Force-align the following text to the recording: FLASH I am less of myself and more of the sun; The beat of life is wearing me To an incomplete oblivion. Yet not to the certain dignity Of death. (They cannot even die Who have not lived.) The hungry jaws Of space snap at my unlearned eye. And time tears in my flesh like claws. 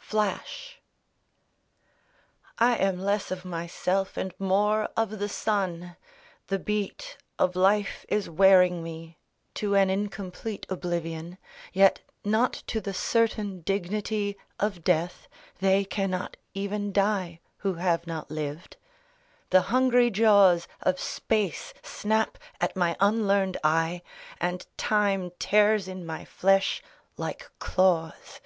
FLASH 0.00 0.80
I 2.58 2.74
am 2.74 2.98
less 2.98 3.30
of 3.30 3.44
myself 3.44 4.16
and 4.16 4.34
more 4.36 4.88
of 4.96 5.20
the 5.20 5.28
sun; 5.28 5.94
The 6.48 6.58
beat 6.58 7.16
of 7.38 7.54
life 7.54 8.04
is 8.08 8.28
wearing 8.28 8.82
me 8.82 9.16
To 9.54 9.76
an 9.76 9.88
incomplete 9.88 10.66
oblivion. 10.68 11.38
Yet 11.72 12.00
not 12.24 12.52
to 12.66 12.80
the 12.80 12.92
certain 12.92 13.60
dignity 13.60 14.36
Of 14.58 14.82
death. 14.82 15.28
(They 15.60 15.84
cannot 15.84 16.36
even 16.52 16.92
die 16.92 17.38
Who 17.58 17.74
have 17.74 18.08
not 18.08 18.28
lived.) 18.28 18.76
The 19.50 19.62
hungry 19.70 20.10
jaws 20.10 20.66
Of 20.82 20.98
space 20.98 21.72
snap 21.84 22.38
at 22.60 22.74
my 22.74 22.96
unlearned 22.98 23.56
eye. 23.62 24.02
And 24.40 24.66
time 24.76 25.30
tears 25.38 25.86
in 25.86 26.04
my 26.04 26.24
flesh 26.24 26.82
like 27.16 27.48
claws. 27.60 28.40